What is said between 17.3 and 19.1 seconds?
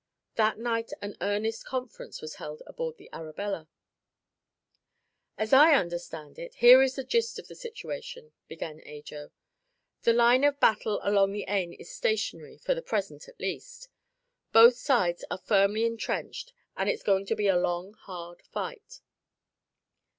be a long, hard fight.